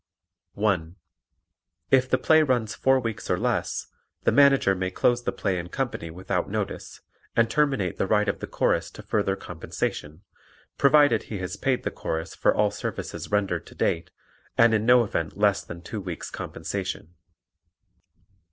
(1) 0.53 0.95
If 1.91 2.09
the 2.09 2.17
play 2.17 2.41
runs 2.41 2.73
four 2.73 2.99
weeks 2.99 3.29
or 3.29 3.37
less, 3.37 3.85
the 4.23 4.31
Manager 4.31 4.73
may 4.73 4.89
close 4.89 5.21
the 5.21 5.31
play 5.31 5.59
and 5.59 5.71
company 5.71 6.09
without 6.09 6.49
notice, 6.49 7.01
and 7.35 7.47
terminate 7.51 7.97
the 7.97 8.07
right 8.07 8.27
of 8.27 8.39
the 8.39 8.47
Chorus 8.47 8.89
to 8.89 9.03
further 9.03 9.35
compensation, 9.35 10.23
provided 10.75 11.21
he 11.29 11.37
has 11.37 11.55
paid 11.55 11.83
the 11.83 11.91
Chorus 11.91 12.33
for 12.33 12.51
all 12.51 12.71
services 12.71 13.29
rendered 13.29 13.67
to 13.67 13.75
date, 13.75 14.09
and 14.57 14.73
in 14.73 14.87
no 14.87 15.03
event 15.03 15.37
less 15.37 15.63
than 15.63 15.83
two 15.83 16.01
weeks' 16.01 16.31
compensation. 16.31 17.13